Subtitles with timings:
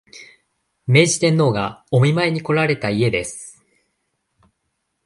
[0.87, 3.63] 明治天皇がお見舞いにこられた家です